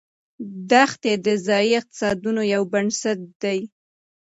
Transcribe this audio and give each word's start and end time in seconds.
دښتې 0.69 1.13
د 1.25 1.27
ځایي 1.47 1.71
اقتصادونو 1.79 2.41
یو 2.53 2.61
بنسټ 2.73 3.19
دی. 3.43 3.59